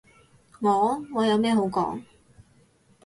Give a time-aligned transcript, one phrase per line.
[0.61, 1.05] 我？
[1.13, 2.01] 我有咩好講？